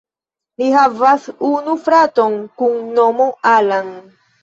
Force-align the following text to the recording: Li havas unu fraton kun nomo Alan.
Li 0.61 0.69
havas 0.75 1.27
unu 1.51 1.77
fraton 1.85 2.41
kun 2.65 2.83
nomo 2.99 3.33
Alan. 3.57 3.97